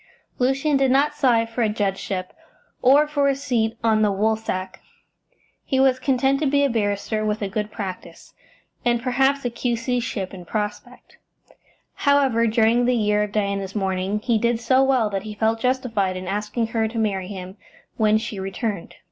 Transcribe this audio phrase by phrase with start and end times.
[0.39, 2.33] Lucian did not sigh for a judgeship,
[2.81, 4.81] or for a seat on the Woolsack;
[5.63, 8.33] he was content to be a barrister with a good practice,
[8.83, 9.99] and perhaps a Q.C.
[9.99, 11.17] ship in prospect.
[11.93, 16.17] However, during the year of Diana's mourning he did so well that he felt justified
[16.17, 17.57] in asking her to marry him
[17.97, 18.95] when she returned.